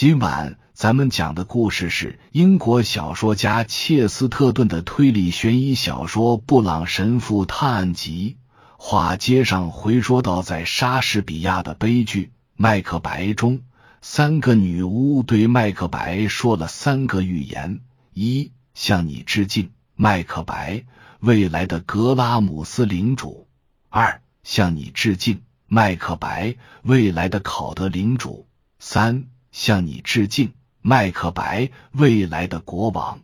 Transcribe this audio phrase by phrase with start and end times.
[0.00, 8.36] 今晚咱们讲的故事是英国小说家切斯特顿的推理悬疑小说《布朗神父探案集》。
[8.76, 13.62] 话接上回说到，在莎士比亚的悲剧《麦克白》中，
[14.00, 17.80] 三个女巫对麦克白说了三个预言：
[18.14, 20.84] 一，向你致敬，麦克白，
[21.18, 23.48] 未来的格拉姆斯领主；
[23.88, 28.46] 二，向你致敬，麦克白，未来的考德领主；
[28.78, 29.24] 三。
[29.50, 33.20] 向你致敬，麦克白，未来的国王。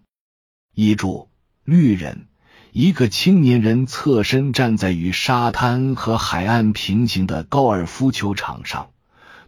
[0.74, 1.28] 译注：
[1.64, 2.26] 绿人，
[2.72, 8.90] 一个青年人侧身站在与沙滩和海岸平行的高尔夫球场上，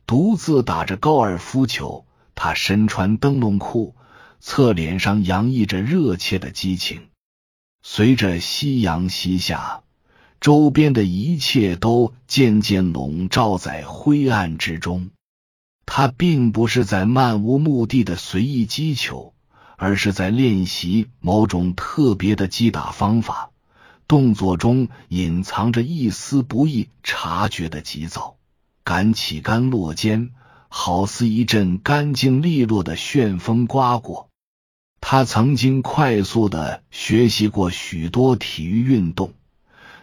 [0.07, 2.07] 独自打着高尔夫球。
[2.39, 3.97] 他身穿灯笼裤，
[4.41, 7.09] 侧脸上洋溢着热切的激情。
[7.83, 9.83] 随着夕阳西下，
[10.39, 15.09] 周边的一切都渐渐笼罩在灰暗之中。
[15.87, 19.33] 他并不是在漫无目的的随意击球，
[19.77, 23.51] 而是在练习某种特别的击打方法。
[24.09, 28.37] 动作中隐藏着一丝不易察觉的急躁，
[28.85, 30.31] 敢起杆落肩，
[30.69, 34.29] 好似一阵干净利落的旋风刮过。
[35.01, 39.33] 他曾经快速的学习过许多体育运动，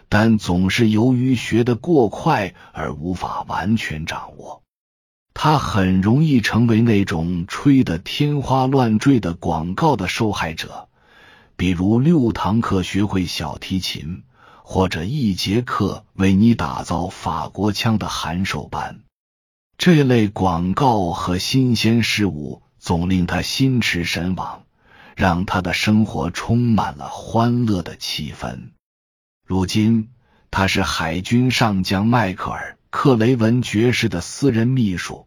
[0.08, 4.63] 但总是由于学得过快而无法完全掌握。
[5.34, 10.88] 他很容易成为那种吹得天花乱坠的广告的受害者，
[11.56, 14.22] 比如六堂课学会小提琴，
[14.62, 19.00] 或者一节课为你打造法国腔的函授班。
[19.76, 24.62] 这类广告和新鲜事物总令他心驰神往，
[25.16, 28.70] 让他的生活充满了欢乐的气氛。
[29.44, 30.10] 如今，
[30.50, 35.26] 他是海军上将迈克尔·克雷文爵士的私人秘书。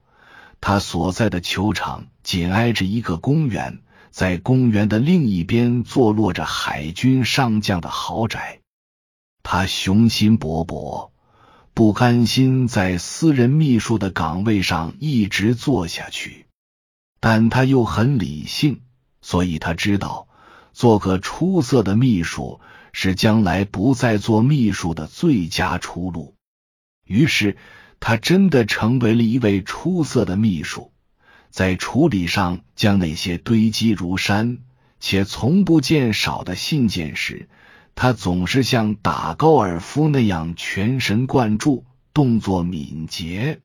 [0.62, 8.62] 他所在的球场紧挨着一个公园，在公园的另一边坐落着海军上将的豪宅。
[9.44, 11.12] 他雄心勃勃，
[11.74, 16.46] 不甘心在私人秘书的岗位上一直做下去，
[17.20, 18.80] 但他又很理性，
[19.22, 20.30] 所以他知道
[20.72, 22.62] 做个出色的秘书
[22.94, 26.37] 是将来不再做秘书的最佳出路。
[27.08, 27.58] 于是。
[28.00, 30.92] 他真的成为了一位出色的秘书，
[31.50, 34.60] 在处理上将那些堆积如山
[35.00, 37.50] 且从不见少的信件时，
[37.96, 43.62] 他总是像打高尔夫那样全神贯注，动作敏捷。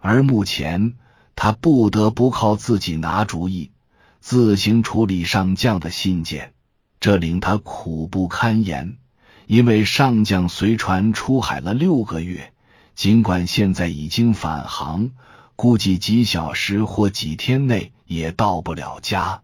[0.00, 0.94] 而目前，
[1.36, 3.70] 他不得不靠自己拿主意，
[4.18, 6.52] 自行处理上将的信件，
[6.98, 8.98] 这令他苦不堪言。
[9.46, 12.51] 因为上将随船出海了六个月。
[12.94, 15.10] 尽管现在已经返航，
[15.56, 19.42] 估计几小时或几天内也到不了家。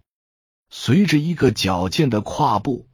[0.70, 2.86] 随着一个矫健的跨步，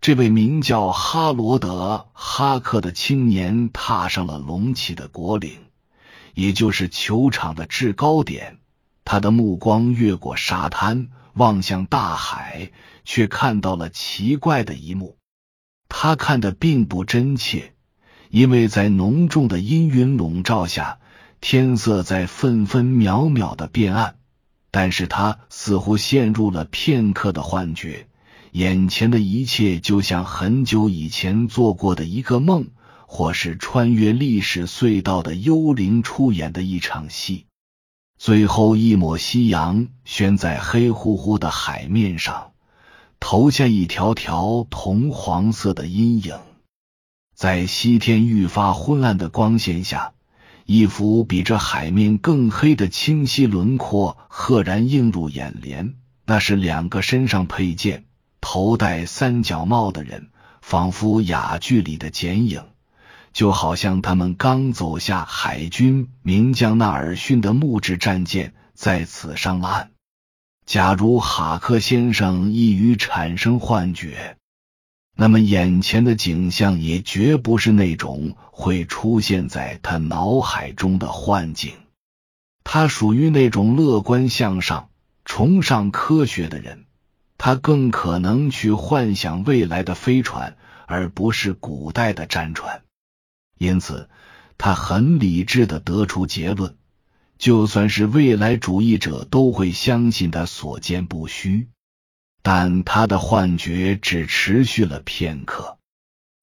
[0.00, 5.58] 这位名叫哈罗德·哈克的青年踏上了隆起的国岭，
[6.34, 8.58] 也就是球场的制高点。
[9.04, 12.72] 他的目光越过沙滩，望向大海，
[13.04, 15.16] 却看到了奇怪的一幕。
[15.88, 17.75] 他看的并不真切。
[18.36, 20.98] 因为在浓重的阴云笼罩下，
[21.40, 24.16] 天色在分分秒秒的变暗。
[24.70, 28.08] 但是他似乎陷入了片刻的幻觉，
[28.52, 32.66] 眼前的一切就像很久以前做过的一个梦，
[33.06, 37.46] 或是穿越历史隧道的幽灵出演的一场戏。
[38.18, 42.50] 最后一抹夕阳悬在黑乎乎的海面上，
[43.18, 46.34] 投下一条条铜黄色的阴影。
[47.36, 50.14] 在西天愈发昏暗的光线下，
[50.64, 55.96] 一幅比这海面更黑的清晰轮廓赫然映入眼帘。
[56.24, 58.06] 那是两个身上佩剑、
[58.40, 60.30] 头戴三角帽的人，
[60.62, 62.62] 仿佛哑剧里的剪影，
[63.34, 69.90] 就好像他们刚走下海军名将纳尔逊的木质战舰，在此上岸。
[70.64, 74.38] 假如哈克先生易于产生幻觉。
[75.18, 81.72] 那么，眼前的景象也绝不是那种会出现在他脑海中的幻境。
[82.62, 84.90] 他属于那种乐观向上、
[85.24, 86.84] 崇尚科学的人。
[87.38, 92.82] 他更可能去幻想未来的飞船，而不是古代的战船。
[93.58, 94.08] 因此，
[94.58, 96.76] 他很理智的得出结论：
[97.38, 101.68] 就算是未来主义者，都会相信他所见不虚。
[102.48, 105.78] 但他的幻觉只持续了片刻。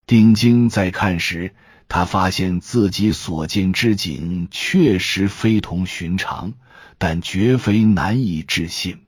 [0.05, 1.55] 定睛再看时，
[1.87, 6.55] 他发现自己所见之景确实非同寻常，
[6.97, 9.05] 但绝非难以置信。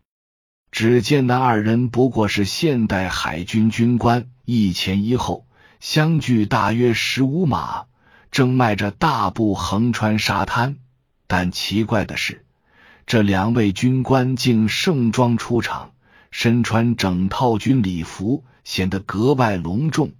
[0.72, 5.46] 只见那二人不过是现代海军军官，一前一后，
[5.82, 7.88] 相距大约十五码，
[8.32, 10.78] 正迈着大步横穿沙滩。
[11.28, 12.46] 但奇怪的是，
[13.06, 15.92] 这两位军官竟盛装出场，
[16.38, 20.12] 身穿整套军礼服，显得格外隆重。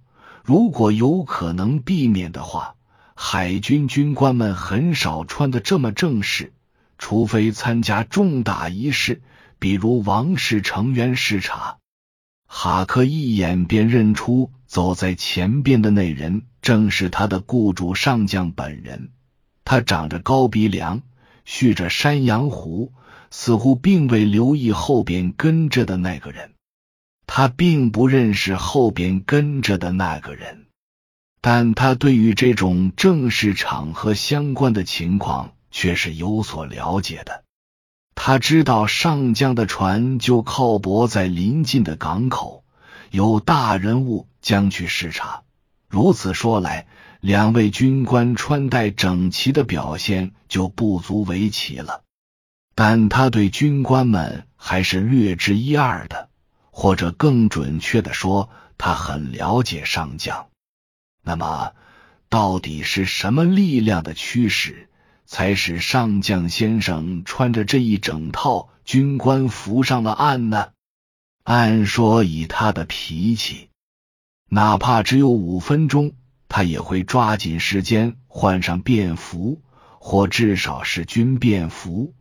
[0.42, 2.74] 如果有可能避免的话，
[3.14, 6.54] 海军军官们很少穿的这么正式，
[6.96, 9.20] 除非参加重大仪式，
[9.58, 11.76] 比如王室成员视察。
[12.46, 19.10] 哈克一眼便认出走在前边的那人正是他的雇主上将本人。
[19.66, 21.02] 他长着高鼻梁，
[21.44, 22.94] 蓄着山羊胡，
[23.38, 26.54] 似乎并未留意后边跟着的那个人。
[27.26, 30.64] 他并不认识后边跟着的那个人，
[31.42, 37.44] 但他对于这种正式场合相关的情况却是有所了解的。
[38.14, 42.64] 他知道上将的船就靠泊在临近的港口，
[43.10, 45.42] 有大人物将去视察。
[45.90, 46.86] 如此说来。
[47.20, 52.02] 两位军官穿戴整齐的表现就不足为奇了，
[52.76, 56.28] 但他对军官们还是略知一二的，
[56.70, 60.48] 或者更准确的说，他很了解上将。
[61.24, 61.72] 那么，
[62.28, 64.90] 到底是什么力量的驱使，
[65.24, 70.68] 才使上将先生穿着这一整套军官服上了岸呢？
[71.44, 73.70] 按说，以他的脾气，
[74.50, 76.12] 哪怕只有五分钟。
[76.48, 79.62] 他也会抓紧时间换上便服，
[79.98, 82.12] 或至少是军便服。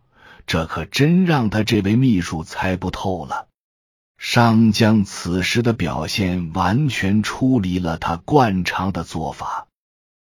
[0.48, 3.48] 这可真让他这位秘书猜不透了。
[4.18, 9.68] 商将此时的表现完全出离了他惯常的做法。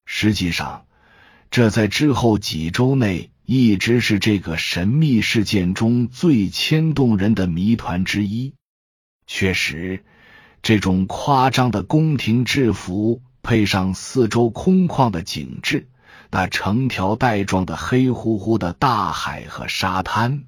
[0.06, 0.86] 实际上，
[1.52, 8.54] 这在之后几周内一直是这个神秘事件中最牵动人的谜团之一。
[9.28, 10.04] 确实，
[10.62, 13.22] 这种夸张的宫廷制服。
[13.46, 15.90] 配上四周空旷的景致，
[16.34, 20.46] 那成条带状的黑乎乎的大海和沙滩，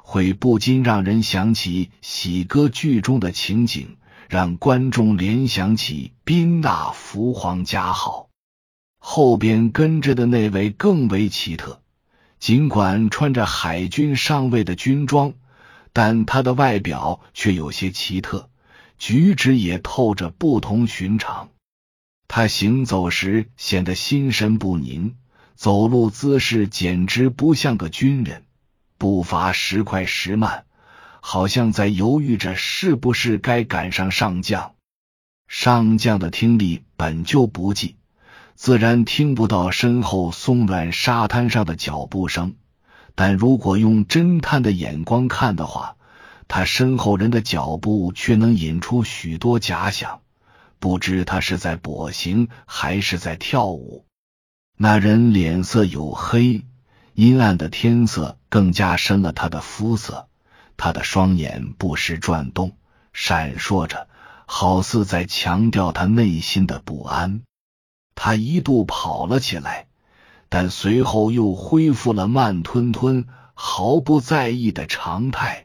[0.00, 3.98] 会不禁让人想起喜歌剧中的情景，
[4.30, 8.30] 让观众联想起宾纳福皇家号。
[8.98, 11.82] 后边跟着的那位更为奇特，
[12.38, 15.34] 尽管穿着海军上尉的军装，
[15.92, 18.48] 但他的外表却有些奇特，
[18.96, 21.50] 举止也透着不同寻常。
[22.26, 25.14] 他行走时显得心神不宁，
[25.56, 28.44] 走路姿势简直不像个军人，
[28.98, 30.66] 步伐时快时慢，
[31.20, 34.74] 好像在犹豫着是不是该赶上上将。
[35.48, 37.96] 上将的听力本就不济，
[38.54, 42.56] 自然听不到身后松软沙滩上的脚步声。
[43.14, 45.96] 但如果用侦探的眼光看的话，
[46.48, 50.20] 他身后人的脚步却能引出许多假想。
[50.78, 54.05] 不知他是在跛行还是在跳舞。
[54.78, 56.66] 那人脸色黝黑，
[57.14, 60.28] 阴暗的天色更加深了他的肤色。
[60.76, 62.76] 他的双眼不时转动，
[63.14, 64.06] 闪烁着，
[64.44, 67.40] 好似在强调他内心的不安。
[68.14, 69.86] 他一度跑了起来，
[70.50, 75.64] 但随后又恢复了慢吞吞、毫不在意的常态。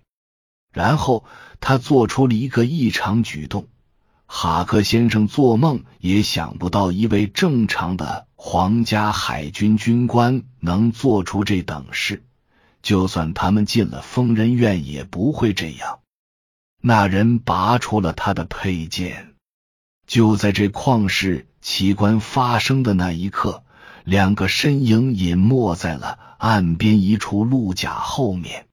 [0.72, 1.26] 然后
[1.60, 3.68] 他做出了一个异常举动。
[4.26, 12.24] 哈克先生做梦也想不到，一位正常的皇家海军军官能做出这等事。
[12.82, 16.00] 就算他们进了疯人院，也不会这样。
[16.82, 19.36] 那人拔出了他的佩剑。
[20.08, 23.64] 就在这旷世奇观发生的那一刻，
[24.06, 28.66] 两个身影隐没在了岸边一处鹿甲后面。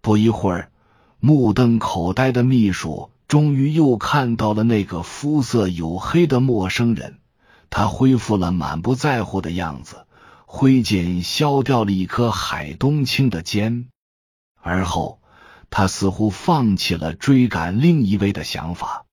[0.00, 0.70] 不一会儿，
[1.18, 3.10] 目瞪口呆的秘书。
[3.26, 7.18] 终于又看到了那个肤色黝黑的陌生人，
[7.74, 10.06] 他恢复了满不在乎的样子，
[10.44, 13.88] 挥剑削掉了一颗海东青的肩，
[14.60, 15.22] 而后
[15.70, 19.06] 他似乎放弃了追赶另一位的想法。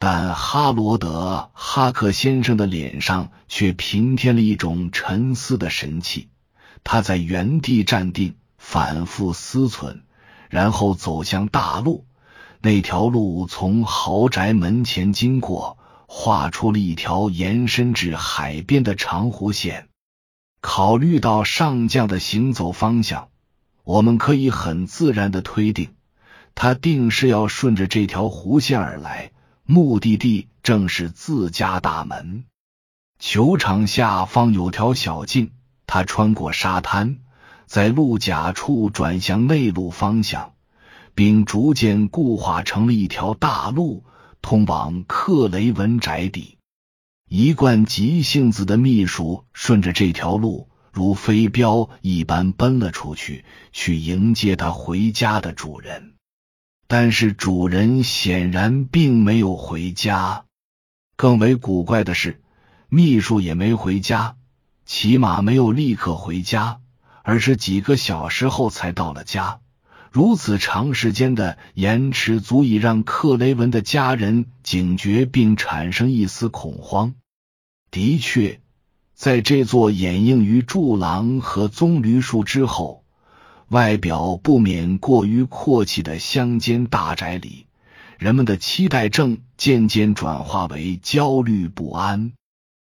[0.00, 6.30] 但哈罗德·哈克先生的脸上却平添了一种沉思的神气，
[6.82, 10.00] 他在原地站定，反复思忖，
[10.50, 12.06] 然后走向大路。
[12.60, 15.78] 那条路从豪宅门前经过，
[16.16, 19.88] 画出了一条延伸至海边的长弧线。
[20.60, 23.30] 考虑到上将的行走方向，
[23.82, 25.90] 我们可以很自然的推定，
[26.54, 29.32] 他定是要顺着这条弧线而来，
[29.64, 32.44] 目的地正是自家大门。
[33.18, 35.50] 球场下方有条小径，
[35.84, 37.18] 他穿过沙滩，
[37.66, 40.52] 在路甲处转向内陆方向，
[41.16, 44.04] 并逐渐固化成了一条大路，
[44.44, 46.58] 通往克雷文宅邸。
[47.30, 56.12] 一贯急性子的秘书顺着这条路，如飞镖一般奔了出去，去迎接他回家的主人。
[56.86, 60.44] 但是主人显然并没有回家。
[61.16, 62.42] 更为古怪的是，
[62.90, 64.36] 秘书也没回家，
[64.84, 66.82] 起码没有立刻回家。
[67.22, 69.60] 而是几个小时后才到了家，
[70.14, 77.14] 如此长时间的延迟，足以让克雷文的家人警觉并产生一丝恐慌。
[77.90, 78.60] 的确，
[79.16, 83.02] 在这座掩映于柱廊和棕榈树之后、
[83.70, 87.66] 外表不免过于阔气的乡间大宅里，
[88.16, 92.30] 人们的期待正渐渐转化为焦虑不安。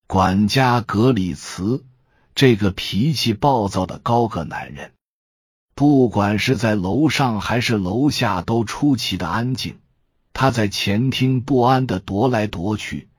[0.06, 1.86] 管家格里茨。
[2.36, 4.92] 这个脾气暴躁的高个男人，
[5.76, 9.78] 不管是在楼上还是楼下，都出奇的安静。
[10.32, 13.10] 他在前厅不安的踱来踱去，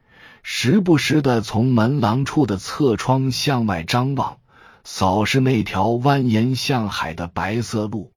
[0.42, 4.38] 时不时的从门廊处的侧窗向外张望，
[4.84, 8.10] 扫视那条蜿蜒向海的白色路。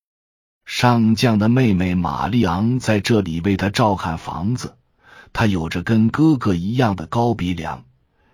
[0.65, 4.75] 上将的妹妹玛丽昂在这里为他照看房子。
[5.33, 7.83] 他有着跟哥哥一样的高鼻梁。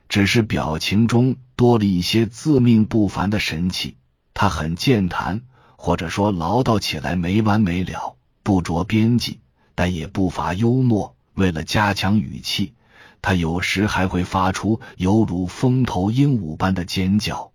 [0.08, 3.98] 只是表情中多了一些自命不凡的神气。
[4.36, 5.42] 他很健谈，
[5.86, 9.38] 或者说唠叨起来没完没了，不着边际，
[9.76, 11.16] 但也不乏幽默。
[11.36, 12.74] 为了加强语气，
[13.22, 17.52] 他有时还会发出犹如风头鹦鹉般的尖叫。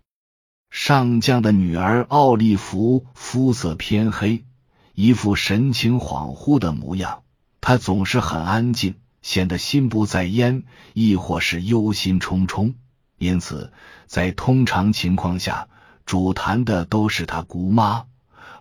[0.69, 4.45] 上将的女儿奥利弗肤色偏黑，
[4.93, 7.23] 一副神情恍惚的模样。
[7.59, 8.95] 她总是很安静。
[9.21, 12.75] 显得心不在焉，亦或是忧心忡忡。
[13.17, 13.73] 因此，
[14.07, 15.67] 在通常情况下，
[16.05, 18.05] 主谈的都是他姑妈，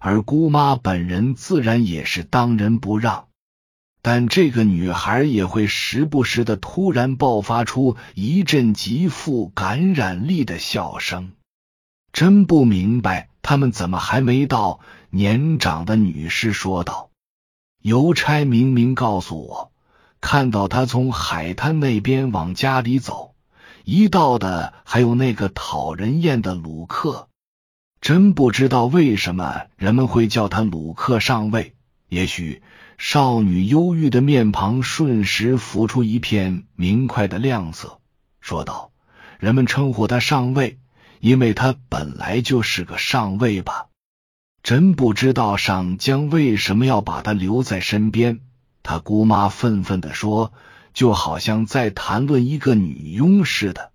[0.00, 3.28] 而姑妈本人自然也是当仁不让。
[4.02, 11.33] 但这个女孩也会时不时的突然爆发出一阵极富感染力的笑声。
[12.12, 14.80] 真不明白他们怎么还没到。
[15.11, 17.11] 年长的女士说道
[17.83, 19.71] ：“邮差明明告诉我。”
[20.21, 23.35] 看到他从海滩那边往家里走，
[23.85, 27.29] 一道的还有那个讨人厌的鲁克。
[28.00, 31.75] 真不知道为什么人们会叫他鲁克上尉。
[32.09, 32.62] 也许
[32.99, 38.00] 少女忧郁的面庞瞬时浮出一片明快的亮色，
[38.40, 38.90] 说道
[39.38, 40.78] ：“人们称呼他上尉，
[41.21, 43.87] 因为他本来就是个上尉吧？
[44.62, 48.40] 真不知道上将为什么要把他留在身边。”
[48.83, 50.52] 他姑妈愤愤的说
[50.92, 53.92] ：“就好像在谈论一个女佣似的。”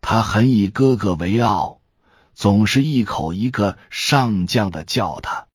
[0.00, 1.80] 他很以哥哥为傲，
[2.36, 5.46] 总是一口一个上将的叫他。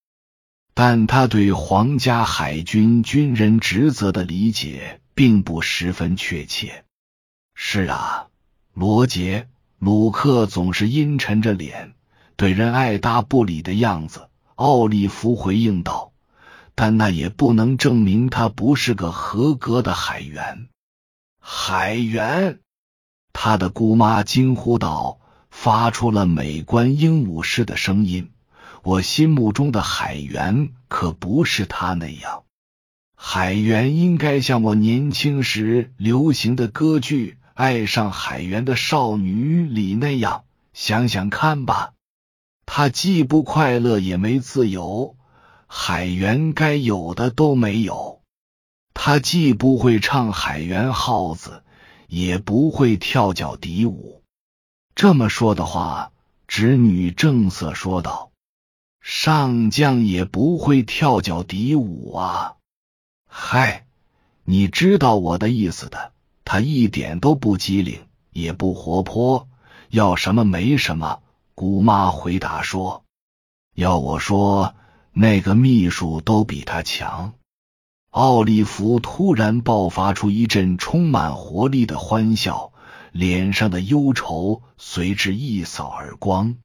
[0.73, 6.83] 但他对皇家海军军人职责的理解并不十分确切。
[7.53, 8.27] 是啊，
[8.73, 9.41] 罗杰·
[9.77, 11.93] 鲁克总是阴沉着脸，
[12.35, 14.27] 对人爱答不理的样子。
[14.55, 16.11] 奥利弗回应道。
[16.73, 20.67] 但那也不能证明他不是个合格的海员。
[21.39, 22.59] 海员！
[23.33, 25.19] 他的姑妈惊呼道，
[25.63, 28.31] 发出了美观鹦鹉似的声音。
[28.81, 32.45] 我心目中的海员可不是他那样。
[33.15, 40.45] 海员应该像我年轻时流行的歌剧《爱上海员的少女》里那样。
[40.73, 41.93] 想想看吧，
[42.65, 45.15] 他既不快乐，也没自由。
[45.67, 48.23] 海员该有的都没有，
[48.95, 51.61] 他既不会唱海员号子，
[52.07, 54.20] 也不会跳脚底舞。
[54.95, 56.11] 这么说的话，
[56.47, 58.31] 侄女正色说道
[59.01, 62.55] ：“上将也不会跳脚底舞啊！”
[63.27, 63.85] 嗨，
[64.43, 66.11] 你知道我的意思的。
[66.43, 69.47] 他一点都不机灵，也不活泼，
[69.89, 71.21] 要什么没什么。
[71.55, 73.03] 姑妈回答说
[73.75, 74.75] ：“要我说。”
[75.13, 77.33] 那个秘书都比他强。
[78.11, 82.70] 奥利弗突然爆发出一阵充满活力的欢笑，
[83.11, 86.57] 脸上的忧愁随之一扫而光。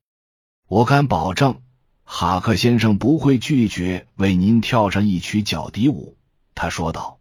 [0.68, 1.60] 我敢保证，
[2.04, 6.16] 哈克先生不会拒绝为您跳上一曲脚底舞，
[6.54, 7.18] 他说道。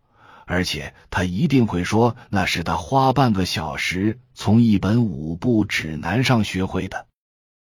[0.47, 7.07] 而且他一定会说那是他花半个小时从一本舞步指南上学会的。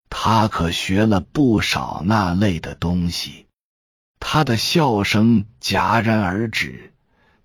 [0.09, 3.47] 他可学了不少那类的东西。
[4.19, 6.93] 他的笑声戛然而止，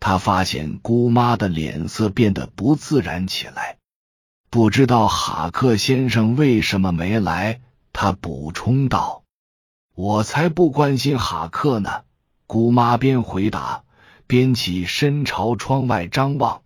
[0.01, 3.77] 他发现姑妈的脸色变得不自然起来。
[4.53, 7.61] 不知道哈克先生为什么没来，
[7.93, 9.23] 他补充道。
[9.95, 12.03] 我才不关心哈克呢。
[12.49, 13.85] 姑妈边回答
[14.27, 16.63] 边起身朝窗外张望，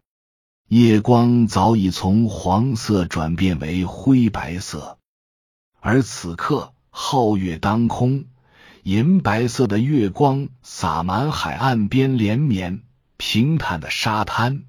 [0.67, 4.97] 夜光早已从黄色转变为灰白色，
[5.79, 8.25] 而此刻皓月当空，
[8.83, 12.81] 银白色的月光洒满海岸边连绵
[13.19, 14.63] 平坦的沙滩，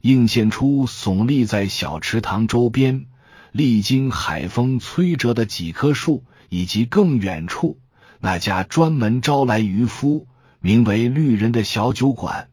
[0.00, 3.06] 映现出耸立在小池塘周边、
[3.52, 7.78] 历经海风摧折的几棵树，以及更远处
[8.20, 10.26] 那家专门招来渔夫。
[10.60, 12.48] 名为“绿人”的小酒馆，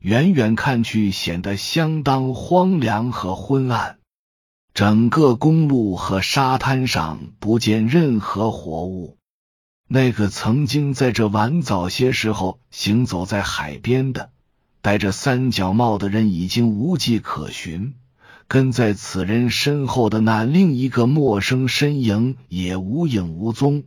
[0.00, 3.98] 远远看去显得相当荒凉和昏暗。
[4.74, 9.16] 整个公路和沙滩上不见任何活物。
[9.86, 14.32] 那个曾经在这晚早些时候行走在海边的
[14.84, 17.94] 戴着三角帽的人已经无迹可寻，
[18.48, 23.84] 跟在此人身后的那另一个陌生身影也无影无踪。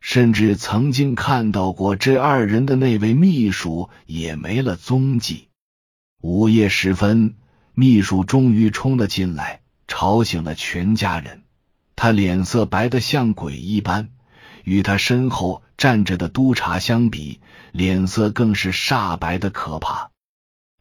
[0.00, 5.46] 甚至曾经看到过这二人的那位秘书也没了踪迹。
[6.20, 7.36] 午夜时分，
[7.74, 11.44] 秘书终于冲了进来，吵醒了全家人。
[11.94, 14.08] 他脸色白得像鬼一般，
[14.64, 17.38] 与他身后站着的督察相比，
[17.70, 20.10] 脸色更是煞白的可怕。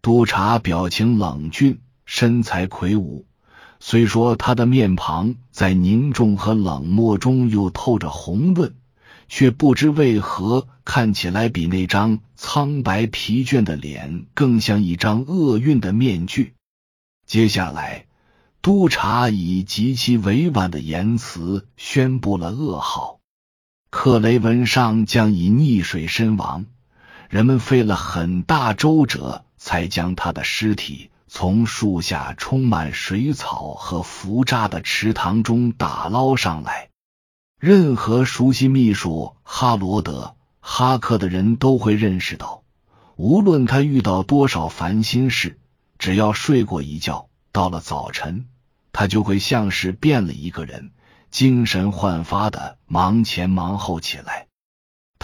[0.06, 3.26] 督察表情冷峻，身材魁梧，
[3.80, 8.76] 虽说他的面庞在凝重和冷漠中又透着红润。
[9.28, 16.54] 却不知为何看起来比那张苍白疲倦的脸更像一张厄运的面具。
[17.26, 18.06] 接下来，
[18.62, 23.18] 督察以极其委婉的言辞宣布了噩耗：
[23.90, 26.68] 克雷文上将以溺水身亡。
[27.28, 36.90] 人们费了很大周折，才将他的尸体从树下充满水草和浮渣的池塘中打捞上来。
[37.60, 42.64] 任何熟悉秘书哈罗德·哈克的人都会认识到，
[43.16, 45.60] 无论他遇到多少烦心事，
[45.98, 48.48] 只要睡过一觉，到了早晨，
[48.91, 50.91] 他就会像是变了一个人，
[51.32, 54.48] 精神焕发的忙前忙后起来。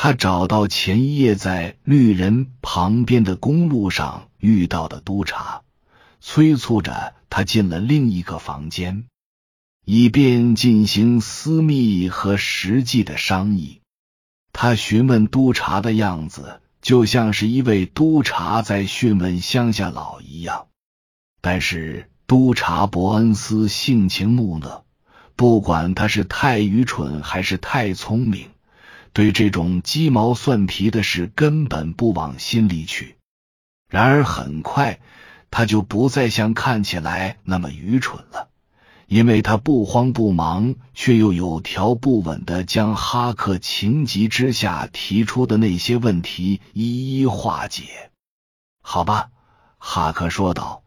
[0.03, 5.61] 他找到前一夜在绿人旁边的公路上遇到的督察，
[6.19, 9.05] 催促着他进了另一个房间。
[9.85, 13.81] 以便进行私密和实际的商议。
[14.51, 20.65] 他询问督察的样子，就像是一位督察在询问乡下佬一样。
[21.41, 24.83] 但是督察伯恩斯性情木讷，
[25.35, 28.49] 不管他是太愚蠢还是太聪明，
[29.13, 33.17] 对这种鸡毛蒜皮的事根本不往心里去。
[33.89, 34.99] 然而很快，
[35.49, 38.47] 他就不再像看起来那么愚蠢了。
[39.07, 47.83] 因为他不慌不忙，却又有条不紊的将哈克情急之下提出的那些问题一一化解。
[48.81, 49.29] 好吧，
[49.77, 50.83] 哈克说道。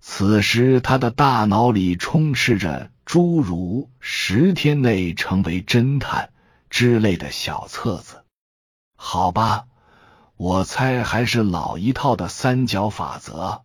[0.00, 6.30] 此时他的大脑里充斥着诸如“十天内成为侦探”
[6.74, 8.24] 之类的小册子。
[8.96, 9.66] 好吧，
[10.36, 13.62] 我猜还是老一套的三角法则，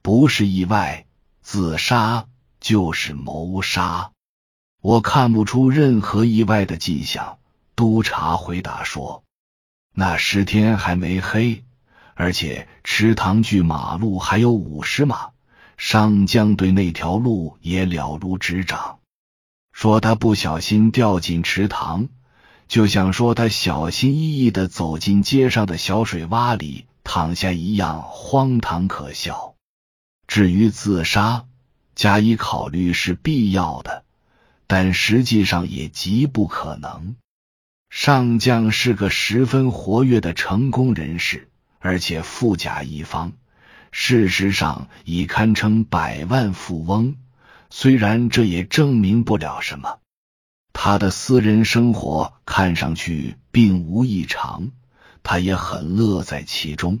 [0.00, 1.04] 不是意外，
[1.42, 2.26] 自杀。
[2.58, 4.12] 就是谋杀，
[4.80, 7.38] 我看不出任何意外的迹象。
[7.74, 9.22] 督察回答说
[9.92, 11.64] ：“那十天还没黑，
[12.14, 15.30] 而且池塘距马路还有五十码。
[15.76, 18.98] 上将对那条路也了如指掌。
[19.72, 22.08] 说他不小心掉进池塘，
[22.70, 29.56] 就像说他小心翼翼的走进街上的小水洼里躺下一样荒唐可笑。
[30.26, 31.44] 至于自杀。”
[31.96, 34.04] 加以考虑是必要的，
[34.66, 37.16] 但实际上也极不可能。
[37.90, 43.32] 上将是个十分活跃的成功人士，而且富甲一方，
[43.90, 47.16] 事实上已堪称百万富翁。
[47.68, 49.98] 虽然这也证明不了什么，
[50.72, 54.70] 他的私人生活看上去并无异常，
[55.22, 57.00] 他也很乐在其中。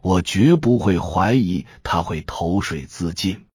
[0.00, 3.46] 我绝不会怀疑他会投水自尽。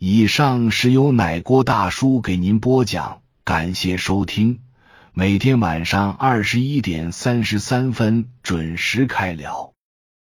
[0.00, 4.60] 以上是由奶锅大叔给您播讲，感谢收听。
[5.12, 9.72] 每天晚上二十一点三十三分准时开聊。